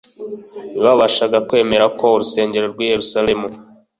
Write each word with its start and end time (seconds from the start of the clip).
Ntibabashaga 0.71 1.37
kwemera 1.47 1.85
ko 1.99 2.05
urusengero 2.15 2.65
rw’i 2.73 2.87
Yerusalemu 2.91 3.47